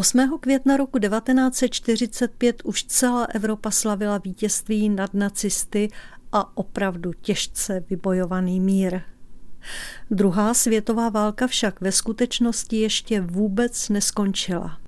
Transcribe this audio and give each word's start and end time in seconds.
8. 0.00 0.38
května 0.40 0.76
roku 0.76 0.98
1945 0.98 2.62
už 2.64 2.84
celá 2.84 3.24
Evropa 3.24 3.70
slavila 3.70 4.18
vítězství 4.18 4.88
nad 4.88 5.14
nacisty 5.14 5.88
a 6.32 6.56
opravdu 6.56 7.12
těžce 7.12 7.84
vybojovaný 7.90 8.60
mír. 8.60 9.00
Druhá 10.10 10.54
světová 10.54 11.08
válka 11.08 11.46
však 11.46 11.80
ve 11.80 11.92
skutečnosti 11.92 12.76
ještě 12.76 13.20
vůbec 13.20 13.88
neskončila. 13.88 14.78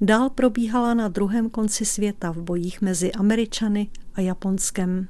Dál 0.00 0.30
probíhala 0.30 0.94
na 0.94 1.08
druhém 1.08 1.50
konci 1.50 1.84
světa 1.84 2.30
v 2.30 2.42
bojích 2.42 2.80
mezi 2.80 3.12
Američany 3.12 3.90
a 4.14 4.20
Japonskem. 4.20 5.08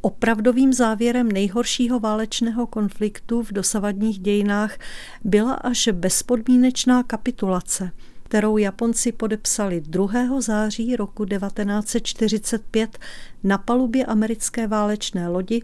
Opravdovým 0.00 0.72
závěrem 0.72 1.32
nejhoršího 1.32 2.00
válečného 2.00 2.66
konfliktu 2.66 3.42
v 3.42 3.52
dosavadních 3.52 4.18
dějinách 4.18 4.78
byla 5.24 5.54
až 5.54 5.88
bezpodmínečná 5.92 7.02
kapitulace, 7.02 7.90
kterou 8.28 8.56
Japonci 8.56 9.12
podepsali 9.12 9.80
2. 9.80 10.40
září 10.40 10.96
roku 10.96 11.24
1945 11.24 12.98
na 13.44 13.58
palubě 13.58 14.06
americké 14.06 14.66
válečné 14.66 15.28
lodi 15.28 15.62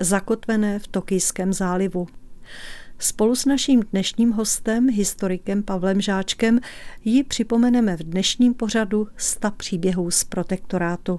zakotvené 0.00 0.78
v 0.78 0.86
Tokijském 0.86 1.52
zálivu. 1.52 2.06
Spolu 2.98 3.34
s 3.34 3.44
naším 3.44 3.82
dnešním 3.92 4.32
hostem, 4.32 4.90
historikem 4.90 5.62
Pavlem 5.62 6.00
Žáčkem, 6.00 6.60
ji 7.04 7.24
připomeneme 7.24 7.96
v 7.96 8.02
dnešním 8.02 8.54
pořadu 8.54 9.08
100 9.16 9.50
příběhů 9.50 10.10
z 10.10 10.24
protektorátu. 10.24 11.18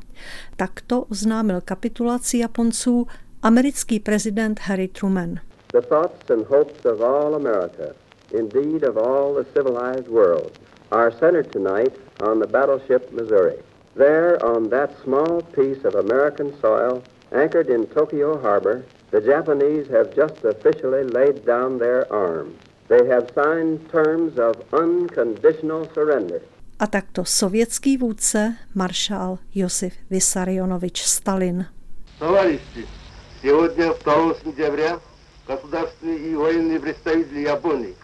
Takto 0.56 1.02
oznámil 1.02 1.62
kapitulaci 1.62 2.38
Japonců 2.38 3.08
americký 3.42 4.00
prezident 4.00 4.60
Harry 4.60 4.88
Truman. 4.88 5.40
The 5.74 5.82
thoughts 5.82 6.32
and 6.32 6.48
hopes 6.48 6.86
of 6.86 7.02
all 7.02 7.36
America, 7.36 7.94
indeed 8.40 8.84
of 8.90 8.98
all 8.98 9.34
the 9.34 9.50
civilized 9.54 10.08
world, 10.08 10.67
are 10.91 11.11
centered 11.11 11.53
tonight 11.53 11.95
on 12.21 12.39
the 12.39 12.47
battleship 12.47 13.13
Missouri. 13.13 13.57
There 13.95 14.45
on 14.45 14.69
that 14.71 14.91
small 15.05 15.43
piece 15.55 15.85
of 15.85 15.95
American 15.95 16.53
soil 16.61 17.03
Anchored 17.35 17.71
in 17.71 17.87
Tokyo 17.87 18.39
Harbor, 18.43 18.85
the 19.11 19.21
Japanese 19.21 19.89
have 19.89 20.15
just 20.15 20.45
officially 20.45 21.03
laid 21.03 21.47
down 21.47 21.79
their 21.79 22.05
arms. 22.13 22.55
They 22.89 23.07
have 23.07 23.31
signed 23.35 23.91
terms 23.91 24.39
of 24.39 24.55
unconditional 24.73 25.89
surrender. 25.95 26.43
A 26.79 26.87
takto 26.87 27.25
sovětský 27.25 27.97
vůdce 27.97 28.57
maršál 28.75 29.39
Josif 29.55 29.95
Vissarionovič 30.11 31.03
Stalin. 31.03 31.67
Товарищи, 32.19 32.87
сегодня 33.41 33.95
2 34.05 34.35
сентября 34.35 35.01
государственные 35.47 36.19
и 36.19 36.35
военные 36.35 36.81
представители 36.81 37.41
Японии 37.41 37.95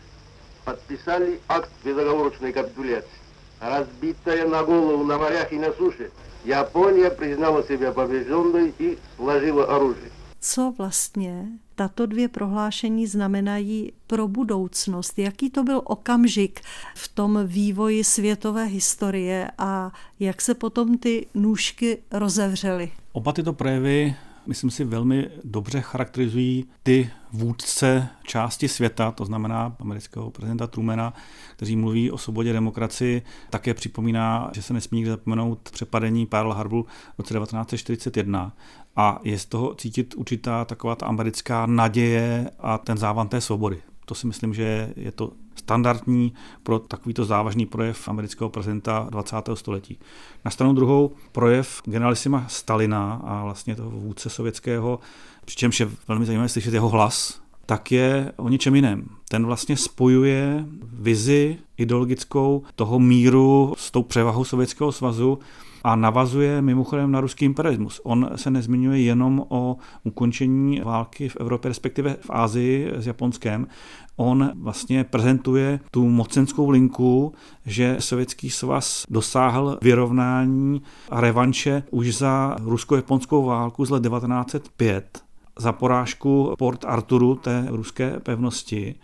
подписали 0.65 1.41
акт 1.49 1.71
безоговорочной 1.85 2.53
капитуляции. 2.53 3.19
Разбитая 3.61 4.47
на 4.49 4.63
голову 4.63 5.05
на 5.05 5.19
морях 5.19 5.53
и 5.53 5.59
на 5.59 5.73
суше, 5.73 6.11
Japonie 6.45 7.11
přiznala 7.11 7.63
sebe 7.63 7.93
побежденной 7.93 8.73
i 8.79 8.97
složila 9.17 9.67
оружие. 9.67 10.11
Co 10.41 10.75
vlastně 10.79 11.47
tato 11.75 12.07
dvě 12.07 12.29
prohlášení 12.29 13.07
znamenají 13.07 13.93
pro 14.07 14.29
budoucnost? 14.29 15.19
Jaký 15.19 15.51
to 15.51 15.65
byl 15.65 15.83
okamžik 15.85 16.61
v 16.95 17.09
tom 17.09 17.41
vývoji 17.47 18.05
světové 18.05 18.65
historie 18.65 19.51
a 19.59 19.93
jak 20.21 20.41
se 20.41 20.55
potom 20.55 20.99
ty 20.99 21.27
nůžky 21.35 21.99
rozevřely? 22.11 22.91
Oba 23.13 23.33
tyto 23.33 23.53
projevy 23.53 24.15
myslím 24.48 24.70
si, 24.70 24.84
velmi 24.84 25.30
dobře 25.44 25.82
charakterizují 25.82 26.66
ty 26.84 27.10
vůdce 27.32 28.08
části 28.24 28.68
světa, 28.68 29.12
to 29.12 29.26
znamená 29.26 29.76
amerického 29.80 30.32
prezidenta 30.32 30.68
Trumana, 30.68 31.14
kteří 31.56 31.76
mluví 31.76 32.12
o 32.12 32.18
svobodě 32.18 32.54
demokracii, 32.54 33.22
také 33.50 33.74
připomíná, 33.74 34.52
že 34.54 34.62
se 34.62 34.74
nesmí 34.74 35.06
zapomenout 35.06 35.70
přepadení 35.72 36.26
Pearl 36.26 36.52
Harboru 36.52 36.84
v 37.16 37.20
roce 37.20 37.34
1941 37.34 38.56
a 38.96 39.20
je 39.24 39.40
z 39.40 39.46
toho 39.46 39.76
cítit 39.76 40.16
určitá 40.18 40.66
taková 40.66 40.96
ta 40.96 41.06
americká 41.06 41.66
naděje 41.66 42.52
a 42.60 42.78
ten 42.78 42.98
závan 42.98 43.28
té 43.28 43.42
svobody. 43.42 43.82
To 44.06 44.16
si 44.16 44.28
myslím, 44.28 44.54
že 44.54 44.94
je 44.96 45.12
to 45.12 45.32
standardní 45.56 46.34
pro 46.64 46.80
takovýto 46.80 47.26
závažný 47.26 47.66
projev 47.66 48.08
amerického 48.08 48.50
prezidenta 48.50 49.08
20. 49.10 49.36
století. 49.54 50.00
Na 50.46 50.52
stranu 50.52 50.74
druhou 50.74 51.12
projev 51.32 51.82
generalisima 51.86 52.46
Stalina 52.48 53.22
a 53.26 53.44
vlastně 53.44 53.76
toho 53.76 53.90
vůdce 53.90 54.30
sovětského, 54.30 55.00
přičemž 55.46 55.80
je 55.80 55.90
velmi 56.08 56.26
zajímavé 56.26 56.50
slyšet 56.50 56.74
jeho 56.74 56.90
hlas, 56.90 57.42
tak 57.66 57.92
je 57.92 58.32
o 58.36 58.50
něčem 58.50 58.76
jiném. 58.76 59.06
Ten 59.30 59.46
vlastně 59.46 59.78
spojuje 59.78 60.66
vizi 60.84 61.58
ideologickou 61.78 62.64
toho 62.76 63.00
míru 63.00 63.74
s 63.78 63.92
tou 63.92 64.04
převahou 64.04 64.44
Sovětského 64.44 64.92
svazu 64.92 65.40
a 65.84 65.96
navazuje 65.96 66.62
mimochodem 66.62 67.12
na 67.12 67.22
ruský 67.22 67.46
imperialismus. 67.46 68.02
On 68.04 68.30
se 68.36 68.52
nezmiňuje 68.52 69.02
jenom 69.02 69.46
o 69.50 69.78
ukončení 70.04 70.82
války 70.82 71.30
v 71.30 71.38
Evropě, 71.40 71.70
respektive 71.70 72.18
v 72.22 72.30
Ázii 72.30 72.92
s 72.96 73.08
Japonskem. 73.08 73.68
On 74.16 74.52
vlastně 74.56 75.04
prezentuje 75.04 75.80
tu 75.92 76.10
mocenskou 76.10 76.70
linku, 76.70 77.34
že 77.66 77.96
Sovětský 78.00 78.50
svaz 78.50 79.06
dosáhl 79.10 79.78
vyrovnání 79.82 80.82
a 81.10 81.22
revanše 81.22 81.84
už 81.92 82.16
za 82.16 82.56
rusko-japonskou 82.62 83.46
válku 83.46 83.86
z 83.86 83.90
let 83.90 84.04
1905 84.04 85.24
za 85.60 85.72
porážku 85.72 86.54
Port 86.58 86.86
Arturu, 86.86 87.36
té 87.36 87.66
ruské 87.70 88.20
pevnosti 88.20 88.96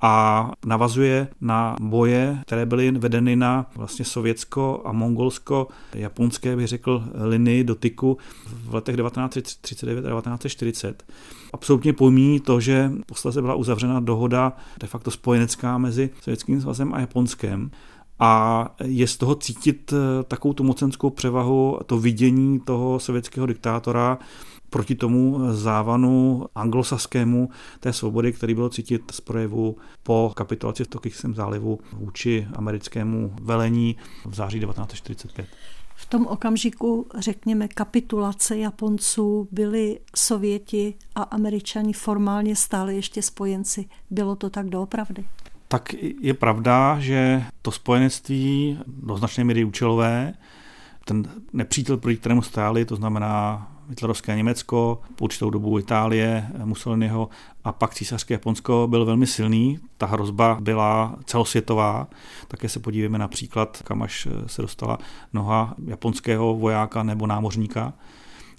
a 0.00 0.52
navazuje 0.66 1.28
na 1.40 1.76
boje, 1.80 2.38
které 2.42 2.66
byly 2.66 2.90
vedeny 2.90 3.36
na 3.36 3.66
vlastně 3.76 4.04
sovětsko 4.04 4.82
a 4.84 4.92
mongolsko-japonské, 4.92 6.56
bych 6.56 6.66
řekl, 6.66 7.04
linii 7.14 7.64
dotyku 7.64 8.18
v 8.46 8.74
letech 8.74 8.96
1939 8.96 10.06
a 10.06 10.08
1940. 10.08 11.04
Absolutně 11.52 11.92
pomíjí 11.92 12.40
to, 12.40 12.60
že 12.60 12.92
posledně 13.06 13.40
byla 13.40 13.54
uzavřena 13.54 14.00
dohoda 14.00 14.52
de 14.80 14.86
facto 14.86 15.10
spojenecká 15.10 15.78
mezi 15.78 16.10
Sovětským 16.22 16.60
svazem 16.60 16.94
a 16.94 17.00
Japonskem 17.00 17.70
a 18.18 18.64
je 18.84 19.06
z 19.06 19.16
toho 19.16 19.34
cítit 19.34 19.94
takovou 20.28 20.54
tu 20.54 20.64
mocenskou 20.64 21.10
převahu, 21.10 21.78
to 21.86 21.98
vidění 21.98 22.60
toho 22.60 22.98
sovětského 22.98 23.46
diktátora, 23.46 24.18
proti 24.70 24.94
tomu 24.94 25.38
závanu 25.52 26.44
anglosaskému 26.54 27.50
té 27.80 27.92
svobody, 27.92 28.32
který 28.32 28.54
bylo 28.54 28.68
cítit 28.68 29.02
z 29.10 29.20
projevu 29.20 29.76
po 30.02 30.32
kapitulaci 30.36 30.84
v 30.84 30.88
Tokijském 30.88 31.34
zálivu 31.34 31.78
vůči 31.92 32.48
americkému 32.54 33.34
velení 33.42 33.96
v 34.26 34.34
září 34.34 34.60
1945. 34.60 35.46
V 35.94 36.06
tom 36.06 36.26
okamžiku, 36.26 37.06
řekněme, 37.18 37.68
kapitulace 37.68 38.58
Japonců 38.58 39.48
byli 39.50 40.00
Sověti 40.16 40.94
a 41.14 41.22
Američani 41.22 41.92
formálně 41.92 42.56
stále 42.56 42.94
ještě 42.94 43.22
spojenci. 43.22 43.88
Bylo 44.10 44.36
to 44.36 44.50
tak 44.50 44.68
doopravdy? 44.68 45.24
Tak 45.68 45.94
je 46.20 46.34
pravda, 46.34 47.00
že 47.00 47.44
to 47.62 47.70
spojenectví 47.70 48.78
do 48.86 49.16
značné 49.16 49.44
míry 49.44 49.64
účelové, 49.64 50.34
ten 51.04 51.30
nepřítel, 51.52 51.96
proti 51.96 52.16
kterému 52.16 52.42
stáli, 52.42 52.84
to 52.84 52.96
znamená 52.96 53.68
hitlerovské 53.88 54.36
Německo, 54.36 55.00
určitou 55.20 55.50
dobu 55.50 55.78
Itálie, 55.78 56.48
Mussoliniho 56.64 57.28
a 57.64 57.72
pak 57.72 57.94
císařské 57.94 58.34
Japonsko 58.34 58.86
byl 58.90 59.04
velmi 59.04 59.26
silný. 59.26 59.78
Ta 59.98 60.06
hrozba 60.06 60.58
byla 60.60 61.16
celosvětová. 61.24 62.06
Také 62.48 62.68
se 62.68 62.80
podívejme 62.80 63.18
například, 63.18 63.82
kam 63.84 64.02
až 64.02 64.28
se 64.46 64.62
dostala 64.62 64.98
noha 65.32 65.74
japonského 65.86 66.54
vojáka 66.54 67.02
nebo 67.02 67.26
námořníka. 67.26 67.92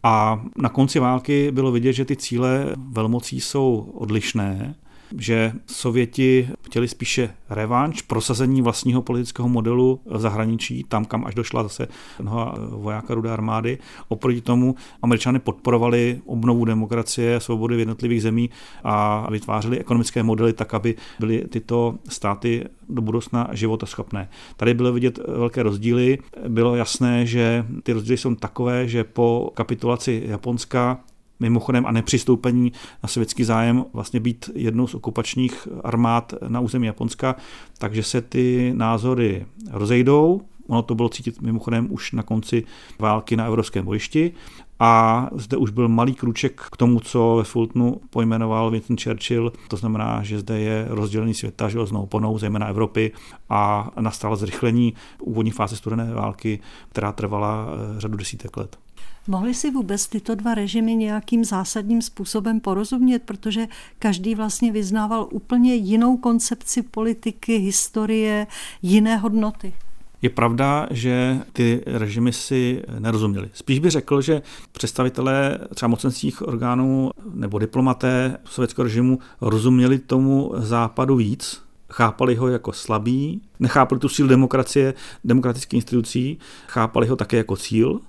A 0.03 0.41
na 0.57 0.69
konci 0.69 1.00
války 1.00 1.51
bylo 1.51 1.72
vidět, 1.72 1.94
že 1.94 2.06
ty 2.06 2.16
cíle 2.16 2.66
velmocí 2.91 3.41
jsou 3.41 3.91
odlišné 3.94 4.75
že 5.18 5.52
Sověti 5.66 6.50
chtěli 6.66 6.88
spíše 6.88 7.34
revanš, 7.50 8.02
prosazení 8.02 8.62
vlastního 8.62 9.02
politického 9.02 9.50
modelu 9.50 10.00
v 10.06 10.20
zahraničí, 10.20 10.84
tam, 10.84 11.06
kam 11.06 11.26
až 11.26 11.35
došla 11.35 11.64
zase 11.64 11.88
mnoha 12.22 12.56
vojáka 12.70 13.14
rudé 13.14 13.32
armády. 13.32 13.78
Oproti 14.08 14.41
tomu 14.41 14.76
američany 15.02 15.40
podporovali 15.40 16.22
obnovu 16.26 16.66
demokracie, 16.66 17.40
svobody 17.40 17.76
v 17.76 17.79
jednotlivých 17.79 18.22
zemí 18.22 18.50
a 18.84 19.28
vytvářeli 19.32 19.79
ekonomické 19.79 20.23
modely 20.23 20.53
tak, 20.53 20.73
aby 20.73 20.96
byly 21.20 21.46
tyto 21.50 21.96
státy 22.09 22.66
do 22.90 23.02
budoucna 23.02 23.47
životaschopné. 23.52 24.29
Tady 24.58 24.73
bylo 24.73 24.94
vidět 24.94 25.20
velké 25.28 25.64
rozdíly. 25.64 26.17
Bylo 26.47 26.76
jasné, 26.76 27.26
že 27.26 27.66
ty 27.84 27.94
rozdíly 27.94 28.17
jsou 28.17 28.35
takové, 28.35 28.88
že 28.88 29.03
po 29.03 29.52
kapitulaci 29.53 30.23
Japonska 30.26 31.00
mimochodem 31.40 31.86
a 31.86 31.91
nepřistoupení 31.91 32.72
na 33.03 33.09
sovětský 33.09 33.44
zájem 33.44 33.86
vlastně 33.94 34.20
být 34.20 34.50
jednou 34.56 34.88
z 34.88 34.96
okupačních 34.96 35.68
armád 35.84 36.34
na 36.47 36.59
území 36.59 36.88
Japonska, 36.88 37.36
takže 37.78 38.03
se 38.03 38.22
ty 38.22 38.74
názory 38.76 39.46
rozejdou, 39.72 40.41
Ono 40.70 40.82
to 40.82 40.96
bylo 40.96 41.09
cítit 41.09 41.41
mimochodem 41.41 41.88
už 41.91 42.12
na 42.12 42.24
konci 42.24 42.64
války 43.00 43.36
na 43.36 43.46
evropském 43.46 43.86
bojišti. 43.86 44.32
A 44.80 45.28
zde 45.36 45.58
už 45.58 45.70
byl 45.70 45.88
malý 45.88 46.14
kruček 46.14 46.62
k 46.72 46.78
tomu, 46.78 47.00
co 47.00 47.36
ve 47.38 47.44
Fultonu 47.44 48.02
pojmenoval 48.09 48.72
Winston 48.72 48.97
Churchill. 48.97 49.53
To 49.68 49.78
znamená, 49.78 50.24
že 50.24 50.40
zde 50.40 50.59
je 50.59 50.86
rozdělení 50.90 51.34
světa 51.34 51.70
železnou 51.70 52.02
oponou, 52.02 52.38
zejména 52.38 52.68
Evropy, 52.68 53.12
a 53.50 53.91
nastalo 54.00 54.36
zrychlení 54.36 54.94
úvodní 55.22 55.52
fáze 55.52 55.76
studené 55.76 56.14
války, 56.14 56.59
která 56.90 57.12
trvala 57.12 57.68
eh, 57.68 58.00
řadu 58.00 58.18
desítek 58.18 58.58
let. 58.58 58.78
Mohli 59.27 59.53
si 59.53 59.71
vůbec 59.71 60.07
tyto 60.07 60.35
dva 60.35 60.55
režimy 60.55 60.95
nějakým 60.95 61.45
zásadním 61.45 62.01
způsobem 62.01 62.59
porozumět, 62.59 63.19
protože 63.19 63.67
každý 63.99 64.35
vlastně 64.35 64.71
vyznával 64.71 65.27
úplně 65.31 65.75
jinou 65.75 66.17
koncepci 66.17 66.81
politiky, 66.81 67.57
historie, 67.57 68.47
jiné 68.81 69.17
hodnoty? 69.17 69.73
Je 70.21 70.29
pravda, 70.29 70.87
že 70.91 71.39
ty 71.53 71.83
režimy 71.85 72.33
si 72.33 72.83
nerozuměli. 72.99 73.49
Spíš 73.53 73.79
bych 73.79 73.91
řekl, 73.91 74.21
že 74.21 74.41
představitelé 74.71 75.59
třeba 75.75 75.89
mocenských 75.89 76.47
orgánů 76.47 77.11
nebo 77.33 77.59
diplomaté 77.59 78.37
sovětského 78.45 78.83
režimu 78.83 79.19
rozuměli 79.41 79.99
tomu 79.99 80.51
západu 80.57 81.16
víc, 81.16 81.61
chápali 81.91 82.35
ho 82.35 82.47
jako 82.47 82.73
slabý, 82.73 83.41
nechápali 83.59 83.99
tu 83.99 84.09
sílu 84.09 84.29
demokracie, 84.29 84.93
demokratických 85.23 85.77
institucí, 85.77 86.37
chápali 86.67 87.07
ho 87.07 87.16
také 87.16 87.37
jako 87.37 87.55
cíl, 87.55 87.99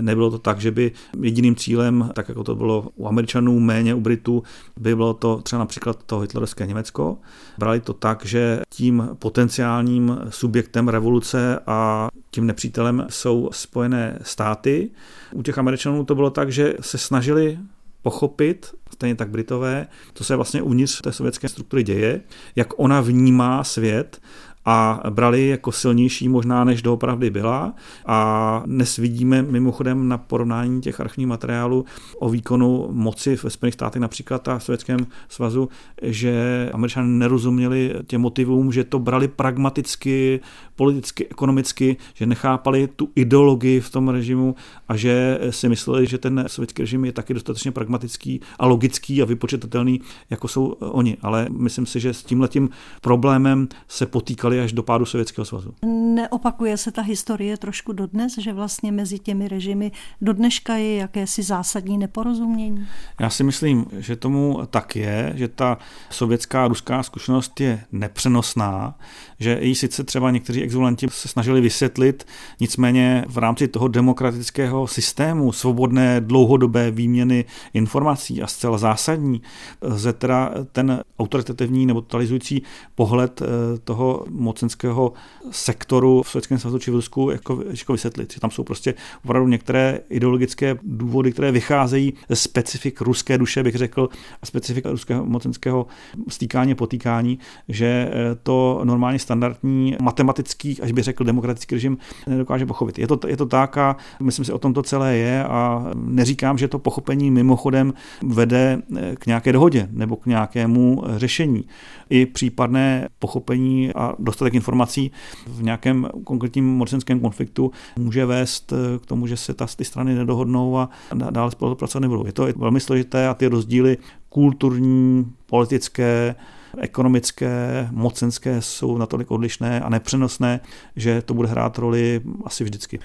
Nebylo 0.00 0.30
to 0.30 0.38
tak, 0.38 0.60
že 0.60 0.70
by 0.70 0.92
jediným 1.20 1.56
cílem, 1.56 2.10
tak 2.14 2.28
jako 2.28 2.44
to 2.44 2.54
bylo 2.54 2.88
u 2.96 3.08
Američanů, 3.08 3.60
méně 3.60 3.94
u 3.94 4.00
Britů, 4.00 4.42
by 4.76 4.96
bylo 4.96 5.14
to 5.14 5.40
třeba 5.42 5.58
například 5.58 6.02
to 6.04 6.18
hitlerovské 6.18 6.66
Německo. 6.66 7.18
Brali 7.58 7.80
to 7.80 7.92
tak, 7.92 8.26
že 8.26 8.60
tím 8.70 9.08
potenciálním 9.18 10.18
subjektem 10.28 10.88
revoluce 10.88 11.58
a 11.66 12.08
tím 12.30 12.46
nepřítelem 12.46 13.06
jsou 13.10 13.50
Spojené 13.52 14.18
státy. 14.22 14.90
U 15.32 15.42
těch 15.42 15.58
Američanů 15.58 16.04
to 16.04 16.14
bylo 16.14 16.30
tak, 16.30 16.52
že 16.52 16.74
se 16.80 16.98
snažili 16.98 17.58
pochopit, 18.02 18.74
stejně 18.92 19.14
tak 19.14 19.30
Britové, 19.30 19.86
co 20.14 20.24
se 20.24 20.36
vlastně 20.36 20.62
uvnitř 20.62 21.00
té 21.00 21.12
sovětské 21.12 21.48
struktury 21.48 21.82
děje, 21.82 22.20
jak 22.56 22.68
ona 22.76 23.00
vnímá 23.00 23.64
svět 23.64 24.20
a 24.64 25.00
brali 25.10 25.48
jako 25.48 25.72
silnější 25.72 26.28
možná, 26.28 26.64
než 26.64 26.82
doopravdy 26.82 27.30
byla. 27.30 27.74
A 28.06 28.62
dnes 28.66 28.96
vidíme 28.96 29.42
mimochodem 29.42 30.08
na 30.08 30.18
porovnání 30.18 30.80
těch 30.80 31.00
archivních 31.00 31.28
materiálů 31.28 31.84
o 32.18 32.28
výkonu 32.28 32.88
moci 32.90 33.36
ve 33.42 33.50
Spojených 33.50 33.74
státech 33.74 34.02
například 34.02 34.48
a 34.48 34.58
v 34.58 34.64
Sovětském 34.64 35.06
svazu, 35.28 35.68
že 36.02 36.70
američané 36.72 37.08
nerozuměli 37.08 37.94
těm 38.06 38.20
motivům, 38.20 38.72
že 38.72 38.84
to 38.84 38.98
brali 38.98 39.28
pragmaticky, 39.28 40.40
politicky, 40.76 41.28
ekonomicky, 41.28 41.96
že 42.14 42.26
nechápali 42.26 42.88
tu 42.96 43.08
ideologii 43.14 43.80
v 43.80 43.90
tom 43.90 44.08
režimu 44.08 44.54
a 44.88 44.96
že 44.96 45.38
si 45.50 45.68
mysleli, 45.68 46.06
že 46.06 46.18
ten 46.18 46.44
sovětský 46.46 46.82
režim 46.82 47.04
je 47.04 47.12
taky 47.12 47.34
dostatečně 47.34 47.72
pragmatický 47.72 48.40
a 48.58 48.66
logický 48.66 49.22
a 49.22 49.24
vypočetatelný, 49.24 50.00
jako 50.30 50.48
jsou 50.48 50.66
oni. 50.68 51.16
Ale 51.22 51.46
myslím 51.50 51.86
si, 51.86 52.00
že 52.00 52.14
s 52.14 52.22
tímhletím 52.22 52.70
problémem 53.00 53.68
se 53.88 54.06
potýkali 54.06 54.49
až 54.58 54.72
do 54.72 54.82
pádu 54.82 55.06
Sovětského 55.06 55.44
svazu. 55.44 55.74
Neopakuje 56.14 56.76
se 56.76 56.90
ta 56.90 57.02
historie 57.02 57.56
trošku 57.56 57.92
dodnes, 57.92 58.38
že 58.38 58.52
vlastně 58.52 58.92
mezi 58.92 59.18
těmi 59.18 59.48
režimy 59.48 59.92
do 60.20 60.32
dneška 60.32 60.74
je 60.74 60.96
jakési 60.96 61.42
zásadní 61.42 61.98
neporozumění? 61.98 62.86
Já 63.20 63.30
si 63.30 63.44
myslím, 63.44 63.86
že 63.98 64.16
tomu 64.16 64.60
tak 64.70 64.96
je, 64.96 65.32
že 65.36 65.48
ta 65.48 65.78
sovětská 66.10 66.64
a 66.64 66.68
ruská 66.68 67.02
zkušenost 67.02 67.60
je 67.60 67.80
nepřenosná, 67.92 68.98
že 69.40 69.54
i 69.54 69.74
sice 69.74 70.04
třeba 70.04 70.30
někteří 70.30 70.62
exulanti 70.62 71.06
se 71.10 71.28
snažili 71.28 71.60
vysvětlit, 71.60 72.26
nicméně 72.60 73.24
v 73.28 73.38
rámci 73.38 73.68
toho 73.68 73.88
demokratického 73.88 74.86
systému 74.86 75.52
svobodné 75.52 76.20
dlouhodobé 76.20 76.90
výměny 76.90 77.44
informací 77.74 78.42
a 78.42 78.46
zcela 78.46 78.78
zásadní, 78.78 79.42
lze 79.82 80.12
teda 80.12 80.54
ten 80.72 81.02
autoritativní 81.18 81.86
nebo 81.86 82.00
totalizující 82.00 82.62
pohled 82.94 83.42
eh, 83.42 83.46
toho 83.84 84.24
mocenského 84.40 85.12
sektoru 85.50 86.22
v 86.22 86.30
Sovětském 86.30 86.58
svazu 86.58 86.78
či 86.78 86.90
v 86.90 86.94
Rusku 86.94 87.30
jako, 87.30 87.62
jako 87.70 87.92
vysvětlit. 87.92 88.32
Že 88.32 88.40
tam 88.40 88.50
jsou 88.50 88.64
prostě 88.64 88.94
opravdu 89.24 89.48
některé 89.48 90.00
ideologické 90.10 90.76
důvody, 90.82 91.32
které 91.32 91.52
vycházejí 91.52 92.14
ze 92.28 92.36
specifik 92.36 93.00
ruské 93.00 93.38
duše, 93.38 93.62
bych 93.62 93.74
řekl, 93.74 94.08
a 94.42 94.46
specifik 94.46 94.86
ruského 94.86 95.26
mocenského 95.26 95.86
stýkání, 96.28 96.74
potýkání, 96.74 97.38
že 97.68 97.86
eh, 97.86 98.34
to 98.42 98.80
normálně 98.84 99.18
standardní 99.18 99.96
matematický, 100.02 100.80
až 100.82 100.92
bych 100.92 101.04
řekl 101.04 101.24
demokratický 101.24 101.74
režim 101.74 101.98
nedokáže 102.26 102.66
pochopit. 102.66 102.98
Je 102.98 103.06
to, 103.06 103.18
je 103.26 103.36
to 103.36 103.46
tak 103.46 103.78
a 103.78 103.96
myslím 104.22 104.44
si, 104.44 104.52
o 104.52 104.58
tom 104.58 104.74
to 104.74 104.82
celé 104.82 105.16
je 105.16 105.44
a 105.44 105.90
neříkám, 105.94 106.58
že 106.58 106.68
to 106.68 106.78
pochopení 106.78 107.30
mimochodem 107.30 107.92
vede 108.22 108.82
eh, 108.96 109.16
k 109.16 109.26
nějaké 109.26 109.52
dohodě 109.52 109.88
nebo 109.90 110.16
k 110.16 110.26
nějakému 110.26 111.02
řešení. 111.16 111.64
I 112.10 112.26
případné 112.26 113.08
pochopení 113.18 113.94
a 113.94 114.14
dostatek 114.30 114.54
informací 114.54 115.10
v 115.46 115.62
nějakém 115.62 116.08
konkrétním 116.24 116.66
mocenském 116.66 117.20
konfliktu 117.20 117.72
může 117.98 118.26
vést 118.26 118.72
eh, 118.72 118.98
k 118.98 119.06
tomu, 119.06 119.26
že 119.26 119.36
se 119.36 119.54
ta, 119.54 119.66
ty 119.66 119.84
strany 119.84 120.14
nedohodnou 120.14 120.78
a 120.78 120.90
dále 121.30 121.50
spolupracovat 121.50 122.00
nebudou. 122.00 122.26
Je 122.26 122.32
to 122.32 122.48
velmi 122.56 122.80
složité 122.80 123.28
a 123.28 123.34
ty 123.34 123.46
rozdíly 123.46 123.98
kulturní, 124.28 125.32
politické, 125.46 126.34
ekonomické, 126.78 127.88
mocenské 127.90 128.62
jsou 128.62 128.98
natolik 128.98 129.30
odlišné 129.30 129.80
a 129.80 129.88
nepřenosné, 129.88 130.60
že 130.96 131.22
to 131.22 131.34
bude 131.34 131.48
hrát 131.48 131.78
roli 131.78 132.20
asi 132.44 132.64
vždycky. 132.64 132.98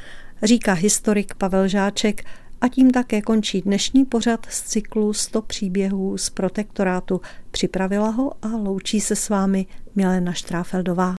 Říká 0.44 0.74
historik 0.74 1.36
Pavel 1.36 1.68
Žáček 1.68 2.24
a 2.62 2.68
tím 2.68 2.92
také 2.92 3.22
končí 3.22 3.62
dnešní 3.62 4.06
pořad 4.06 4.46
z 4.50 4.62
cyklu 4.62 5.14
100 5.14 5.42
příběhů 5.42 6.18
z 6.18 6.30
protektorátu. 6.30 7.22
Připravila 7.52 8.10
ho 8.10 8.32
a 8.42 8.48
loučí 8.48 9.02
se 9.02 9.16
s 9.16 9.30
vámi 9.30 9.66
Milena 9.96 10.34
Štráfeldová. 10.34 11.14